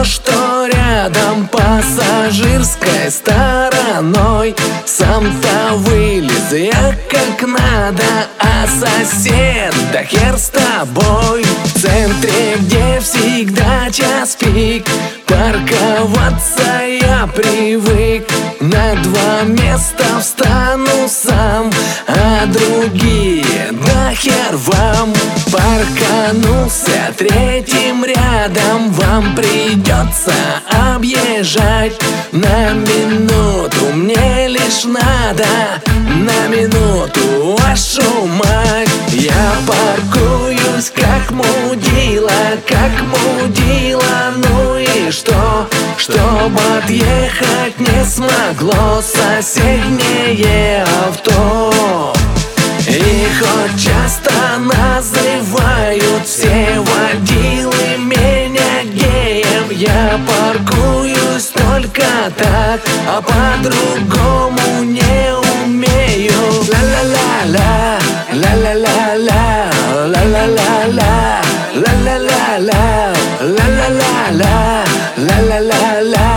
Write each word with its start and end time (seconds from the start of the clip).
то, 0.00 0.04
что 0.04 0.66
рядом 0.66 1.48
пассажирской 1.48 3.10
стороной. 3.10 4.54
Сам-то 4.86 5.74
вылез 5.76 6.52
я 6.52 6.94
как 7.10 7.46
надо, 7.46 8.02
а 8.38 8.66
сосед, 8.66 9.74
да 9.92 10.04
хер 10.04 10.38
с 10.38 10.50
тобой. 10.50 11.44
В 11.64 11.80
центре, 11.80 12.56
где 12.58 13.00
всегда 13.00 13.90
час 13.90 14.36
пик 14.36 14.86
Парковаться 15.26 16.84
я 16.86 17.26
привык. 17.26 18.28
На 18.60 18.94
два 19.02 19.42
места 19.44 20.04
встану 20.20 21.08
сам 21.08 21.70
А 22.06 22.46
другие, 22.46 23.72
да 23.72 24.14
хер 24.14 24.56
вам 24.56 25.14
Парканулся 25.52 27.12
третьим 27.16 28.04
рядом. 28.04 28.92
Вам 28.92 29.34
придется 29.34 30.32
объезжать 30.94 31.92
На 32.30 32.70
минуту. 32.70 33.86
Мне 33.94 34.46
лишь 34.48 34.84
надо 34.84 35.46
На 36.06 36.46
минуту 36.48 37.56
вашу 37.58 38.02
мать 38.26 38.88
Я 39.08 39.52
паркуюсь 39.66 40.92
как 40.94 41.30
мудила 41.30 42.30
Как 42.68 42.92
мудила, 43.02 44.32
ну 44.36 44.76
и 44.76 45.10
что? 45.10 45.68
Чтобы 45.96 46.60
отъехать 46.78 47.78
не 47.78 48.04
смогло. 48.04 49.02
Соседнее 49.02 50.84
авто. 51.06 52.12
И 52.86 53.26
хоть 53.38 53.82
часто 53.82 54.32
называют 54.58 55.19
Я 59.80 60.20
паркуюсь 60.28 61.46
только 61.54 62.04
так, 62.36 62.80
а 63.08 63.22
по-другому 63.22 64.82
не 64.82 65.34
умею. 65.64 66.34
Ла-ла-ла-ла, 66.68 67.98
ла-ла-ла-ла, 68.34 69.70
ла-ла-ла-ла, 70.04 71.40
ла-ла-ла-ла, 71.72 73.14
ла-ла-ла-ла, 73.40 74.84
ла-ла-ла-ла, 75.16 76.28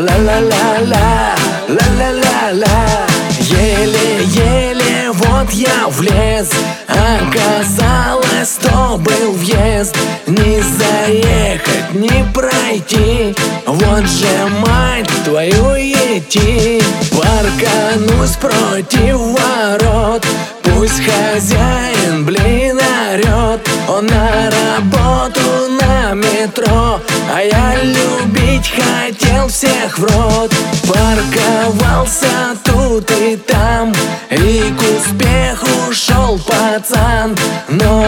ла-ла-ла-ла, 0.00 1.36
ла-ла-ла-ла. 1.68 3.06
Еле-еле 3.38 5.10
вот 5.12 5.52
я 5.52 5.88
влез 5.88 6.48
Оказалось, 6.88 8.58
то 8.62 8.96
был 8.98 9.32
въезд. 9.32 9.96
Не 10.26 10.60
заехать, 10.60 11.77
не 11.92 12.24
пройти. 12.32 13.34
Вот 13.66 14.06
же 14.06 14.46
мать 14.60 15.08
твою 15.24 15.76
идти 15.76 16.82
Парканусь 17.10 18.36
против 18.36 19.16
ворот. 19.18 20.26
Пусть 20.62 21.02
хозяин, 21.02 22.24
блин, 22.24 22.78
орет 22.78 23.60
Он 23.88 24.06
на 24.06 24.50
работу 24.50 25.40
на 25.80 26.14
метро. 26.14 27.00
А 27.32 27.40
я 27.42 27.74
любить 27.82 28.70
хотел 28.70 29.48
всех 29.48 29.98
в 29.98 30.04
рот. 30.04 30.52
Парковался 30.86 32.56
тут 32.64 33.10
и 33.10 33.36
там. 33.36 33.92
И 34.30 34.72
к 34.78 34.82
успеху 34.98 35.92
шел 35.92 36.38
пацан. 36.38 37.36
Но 37.68 38.07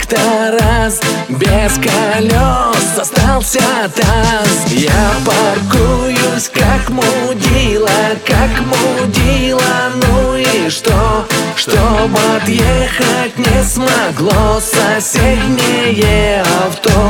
как-то 0.00 0.58
раз 0.58 1.00
Без 1.28 1.74
колес 1.74 2.98
остался 2.98 3.60
таз. 3.94 4.72
Я 4.72 5.10
паркуюсь 5.24 6.50
как 6.52 6.88
мудила, 6.90 7.88
как 8.26 8.50
мудила. 8.66 9.60
Ну 9.96 10.34
и 10.36 10.68
что? 10.68 11.26
Чтобы 11.56 12.18
отъехать 12.36 13.36
не 13.36 13.62
смогло. 13.62 14.60
Соседнее 14.60 16.42
авто 16.64 17.09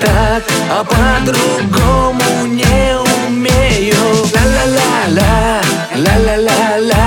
так, 0.00 0.42
а 0.70 0.84
по-другому 0.84 2.46
не 2.46 2.96
умею. 3.26 3.96
Ла-ла-ла-ла, 4.34 5.60
ла-ла-ла-ла, 5.96 7.04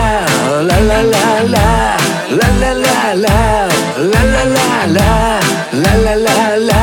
ла-ла-ла-ла 0.62 1.97
Ла-ла-ла-ла, 2.30 3.70
ла-ла-ла-ла, 3.96 5.40
ла-ла-ла-ла, 5.72 6.81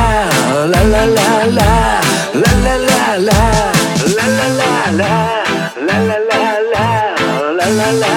ла-ла-ла-ла, 0.65 1.69
ла-ла-ла-ла, 2.33 3.39
ла-ла-ла-ла, 4.15 5.13
ла-ла-ла-ла, 5.85 6.85
ла-ла-ла. 7.57 8.14